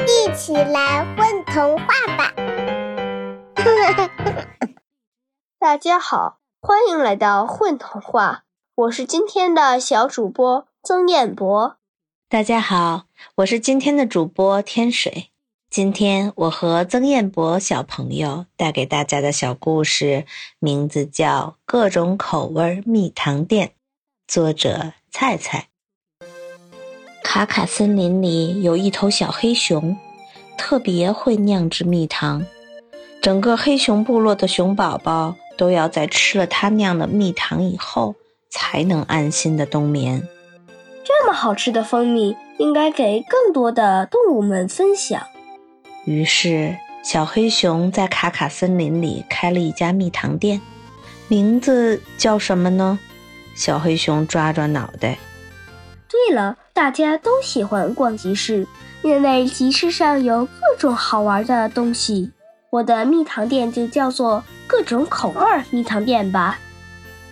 [0.00, 2.32] 一起来混童话吧！
[5.58, 8.44] 大家好，欢迎来到混童话，
[8.74, 11.76] 我是今天的小主播曾彦博。
[12.28, 13.04] 大家好，
[13.36, 15.28] 我是今天的主播天水。
[15.70, 20.26] 今天我和曾彦博小朋友带给大家的小故事，
[20.58, 23.68] 名字叫《各种口味蜜糖店》，
[24.26, 25.68] 作者菜菜。
[27.22, 29.96] 卡卡森林里有一头小黑熊，
[30.58, 32.44] 特别会酿制蜜糖。
[33.22, 38.16] 整个黑熊部落的熊宝宝都要在吃了它酿的蜜糖以后，
[38.50, 40.28] 才能安心的冬眠。
[41.04, 45.22] 这么好吃的蜂蜜，应该给更多的动物们分享。
[46.04, 50.60] 于是，小黑熊在卡卡森林里开了一家蜜糖店，
[51.28, 52.98] 名字叫什么呢？
[53.54, 55.16] 小黑熊抓抓脑袋。
[56.12, 58.66] 对了，大家都喜欢逛集市，
[59.00, 62.32] 因为集市上有各种好玩的东西。
[62.68, 66.58] 我的蜜糖店就叫做各种口味蜜糖店吧。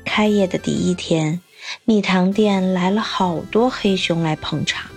[0.02, 1.42] 开业的第一天，
[1.84, 4.90] 蜜糖店来了好多黑熊来捧场，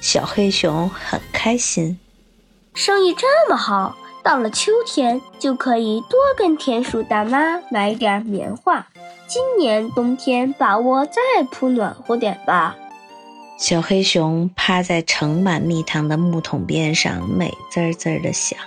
[0.00, 1.98] 小黑熊很开心，
[2.72, 8.86] 生意这么好，到了秋天就可以多跟田鼠大妈买点棉花。
[9.26, 12.74] 今年冬天把窝再铺暖和点吧。
[13.56, 18.58] 小黑熊趴在盛满蜜糖的木桶边上，美滋滋的想，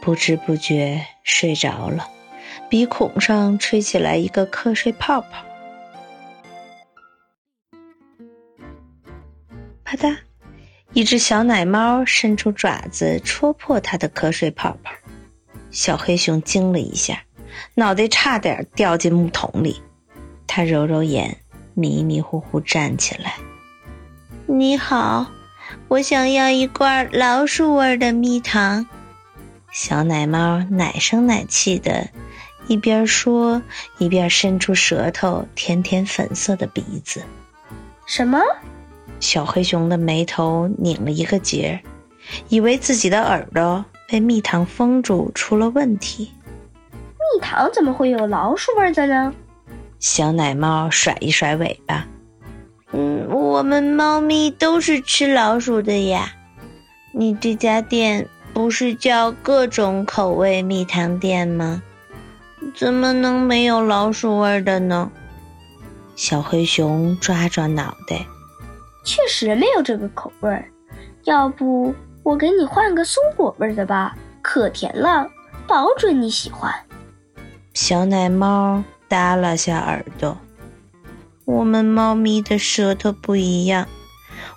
[0.00, 2.08] 不知不觉睡着了，
[2.70, 5.44] 鼻孔上吹起来一个瞌睡泡泡。
[9.84, 10.16] 啪嗒，
[10.92, 14.92] 一只小奶猫伸出爪子戳破它的瞌睡泡泡，
[15.70, 17.24] 小黑熊惊了一下，
[17.74, 19.82] 脑袋差点掉进木桶里。
[20.46, 21.36] 它揉揉眼，
[21.74, 23.34] 迷迷糊糊站起来。
[24.50, 25.26] 你好，
[25.88, 28.86] 我想要一罐老鼠味的蜜糖。
[29.70, 32.08] 小奶猫奶声奶气的，
[32.66, 33.60] 一边说
[33.98, 37.22] 一边伸出舌头舔舔粉色的鼻子。
[38.06, 38.40] 什么？
[39.20, 41.78] 小黑熊的眉头拧了一个结，
[42.48, 46.32] 以为自己的耳朵被蜜糖封住出了问题。
[46.90, 49.34] 蜜糖怎么会有老鼠味的呢？
[49.98, 52.06] 小奶猫甩一甩尾巴。
[52.92, 56.32] 嗯，我们猫咪都是吃老鼠的呀。
[57.12, 61.82] 你这家店不是叫各种口味蜜糖店吗？
[62.74, 65.10] 怎么能没有老鼠味的呢？
[66.16, 68.26] 小黑熊抓抓脑袋，
[69.04, 70.68] 确实没有这个口味儿。
[71.24, 75.28] 要不我给你换个松果味的吧，可甜了，
[75.66, 76.72] 保准你喜欢。
[77.74, 80.36] 小奶猫耷拉下耳朵。
[81.48, 83.88] 我们猫咪的舌头不一样，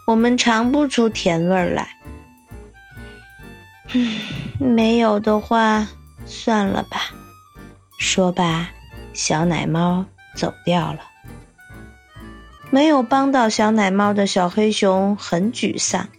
[0.05, 1.87] 我们尝不出甜味儿来。
[3.93, 4.19] 嗯，
[4.59, 5.87] 没有的话，
[6.25, 7.13] 算了吧。
[7.97, 8.71] 说罢，
[9.13, 10.99] 小奶猫走掉了。
[12.71, 16.09] 没有帮到小奶猫的小黑熊很沮丧，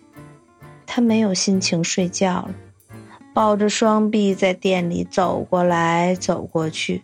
[0.87, 2.54] 它没有心情睡觉了，
[3.34, 7.03] 抱着双臂在店里走过来走过去。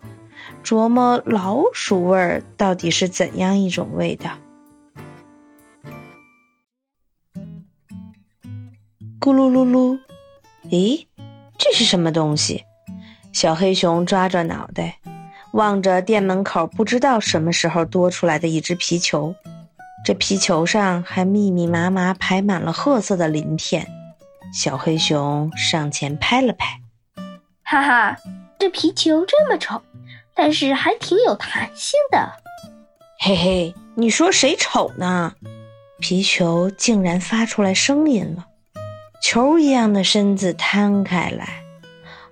[0.65, 4.31] 琢磨老鼠味儿到底是怎样一种味道？
[9.19, 9.99] 咕噜噜噜，
[10.71, 11.07] 咦，
[11.59, 12.65] 这是什么东西？
[13.33, 14.99] 小黑熊抓抓脑袋，
[15.53, 19.35] 望着店门口不知道什么时候多出来的一只皮球，
[20.05, 23.87] 这皮球上还密密麻麻排满了褐色的鳞片。
[24.53, 26.81] 小黑熊上前拍了拍，
[27.63, 28.17] 哈哈，
[28.59, 29.83] 这皮球这么丑。
[30.39, 32.33] 但是还挺有弹性的，
[33.19, 35.35] 嘿嘿，你说谁丑呢？
[35.99, 38.47] 皮球竟然发出来声音了，
[39.21, 41.65] 球一样的身子摊开来，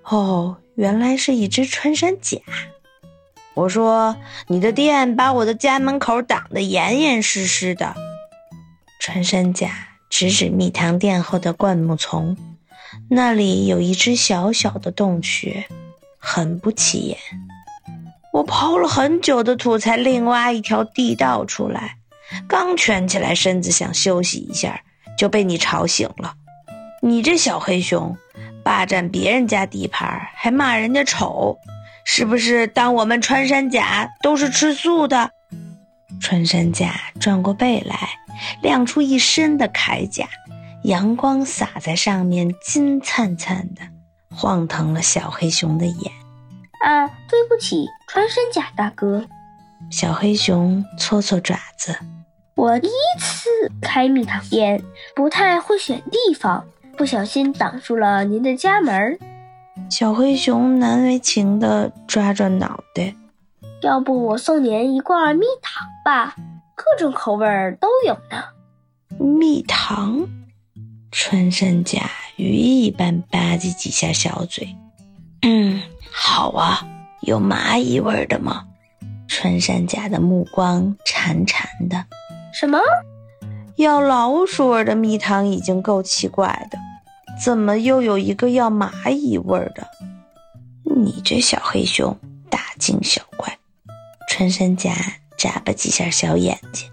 [0.03, 2.37] 哦，原来是一只穿山甲。
[3.55, 4.15] 我说
[4.47, 7.93] 你的店把我的家门口挡得严严实实的。
[9.01, 9.69] 穿山甲
[10.09, 12.37] 指指蜜糖店后的灌木丛，
[13.09, 15.65] 那里有一只小小的洞穴，
[16.17, 17.17] 很不起眼。
[18.37, 21.97] 我刨了很久的土，才另挖一条地道出来。
[22.47, 24.79] 刚蜷起来身子想休息一下，
[25.17, 26.35] 就被你吵醒了。
[27.01, 28.15] 你这小黑熊，
[28.63, 31.57] 霸占别人家地盘，还骂人家丑，
[32.05, 32.67] 是不是？
[32.67, 35.31] 当我们穿山甲都是吃素的？
[36.21, 38.09] 穿山甲转过背来，
[38.61, 40.27] 亮出一身的铠甲，
[40.83, 43.81] 阳光洒在上面，金灿灿的，
[44.29, 46.11] 晃疼了小黑熊的眼。
[46.85, 49.25] 啊，对不起，穿山甲大哥。
[49.91, 51.95] 小黑熊搓搓爪子。
[52.55, 53.49] 我第一次
[53.81, 54.81] 开蜜糖店，
[55.13, 56.65] 不太会选地方，
[56.97, 59.19] 不小心挡住了您的家门。
[59.91, 63.13] 小黑熊难为情地抓抓脑袋。
[63.81, 66.35] 要不我送您一罐蜜糖吧，
[66.73, 67.45] 各种口味
[67.79, 68.43] 都有呢。
[69.19, 70.27] 蜜糖？
[71.11, 74.75] 穿山甲鱼一般吧唧几下小嘴。
[75.43, 75.81] 嗯，
[76.11, 76.85] 好啊，
[77.27, 78.63] 有蚂蚁味的吗？
[79.27, 82.05] 穿山甲的目光馋馋的。
[82.53, 82.79] 什么？
[83.75, 86.79] 要老鼠味的蜜糖已经够奇怪的，
[87.43, 89.85] 怎么又有一个要蚂蚁味的？
[90.85, 92.17] 你这小黑熊
[92.49, 93.57] 大惊小怪。
[94.29, 94.93] 穿山甲
[95.37, 96.89] 眨巴几下小眼睛。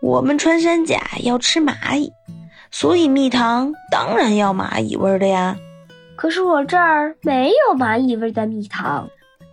[0.00, 2.12] 我们穿山甲要吃蚂蚁，
[2.70, 5.56] 所以蜜糖当然要蚂蚁味的呀。
[6.14, 9.08] 可是我这儿没有蚂蚁味的蜜糖，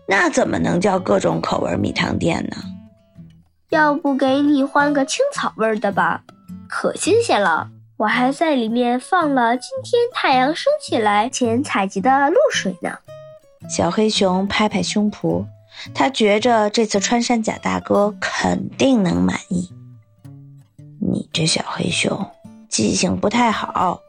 [0.08, 2.58] 那怎么能叫各种口味米汤店呢？
[3.70, 6.24] 要不给你换个青草味的吧，
[6.70, 7.70] 可新鲜了。
[7.98, 12.98] 我还在里面放了今天太阳升起来前采集的露水呢。
[13.70, 15.46] 小黑熊拍拍胸脯。
[15.94, 19.70] 他觉着这次穿山甲大哥肯定能满意。
[21.02, 22.32] 你这小黑熊
[22.70, 24.00] 记性不太好。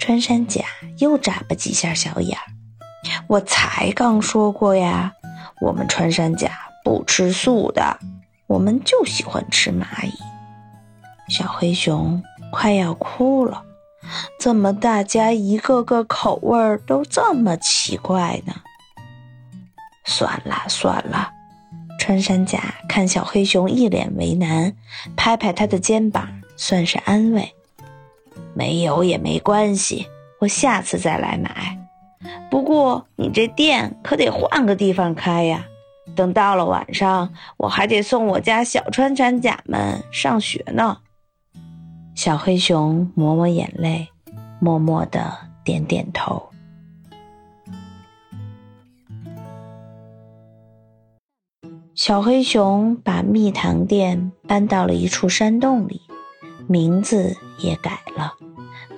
[0.00, 0.64] 穿山甲
[0.98, 2.42] 又眨巴几下小眼儿。
[3.26, 5.12] 我才刚说过呀，
[5.60, 6.50] 我们穿山甲
[6.84, 7.98] 不吃素的，
[8.46, 10.12] 我们就喜欢吃蚂蚁。
[11.28, 13.64] 小黑熊快要哭了。
[14.38, 18.52] 怎么大家一个个口味都这么奇怪呢？
[20.04, 21.30] 算了算了，
[21.98, 24.74] 穿山甲看小黑熊一脸为难，
[25.16, 27.54] 拍拍他的肩膀，算是安慰。
[28.54, 30.08] 没有也没关系，
[30.40, 31.78] 我下次再来买。
[32.52, 35.64] 不过你这店可得换个地方开呀，
[36.14, 40.98] 等到了晚上，我还得送我家小穿山甲们上学呢。
[42.14, 44.10] 小黑熊抹抹眼泪，
[44.60, 45.34] 默默的
[45.64, 46.50] 点点头。
[51.94, 56.02] 小黑熊把蜜糖店搬到了一处山洞里，
[56.68, 58.34] 名字也改了，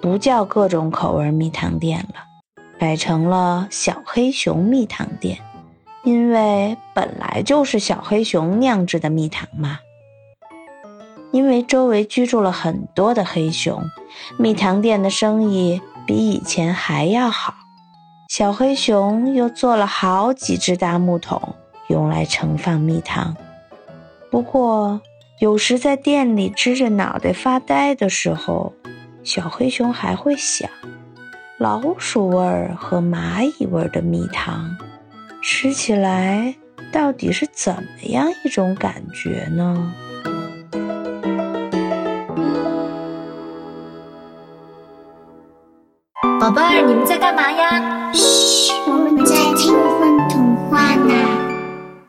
[0.02, 2.33] 不叫各种口味蜜糖店了，
[2.84, 5.38] 改成了小黑熊蜜糖店，
[6.02, 9.78] 因为本来就是小黑熊酿制的蜜糖嘛。
[11.32, 13.82] 因为周围居住了很多的黑熊，
[14.38, 17.54] 蜜糖店的生意比以前还要好。
[18.28, 21.54] 小黑熊又做了好几只大木桶。
[21.88, 23.34] 用来盛放蜜糖。
[24.30, 25.00] 不过，
[25.38, 28.74] 有时在店里支着脑袋发呆的时候，
[29.22, 30.68] 小黑熊还会想：
[31.58, 34.76] 老鼠味儿和蚂蚁味儿的蜜糖，
[35.40, 36.52] 吃起来
[36.90, 39.92] 到底是怎么样一种感觉呢？
[46.40, 48.12] 宝贝儿，你们在干嘛呀？
[48.12, 49.03] 嘘。